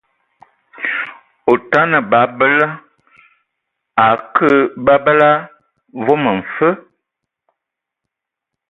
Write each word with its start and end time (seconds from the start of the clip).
Otana, 1.51 1.99
babela 2.11 2.67
a 2.77 2.79
a 4.03 4.05
akǝ 4.13 4.49
babǝla 4.85 5.29
vom 6.05 6.23
mfǝ. 6.39 6.69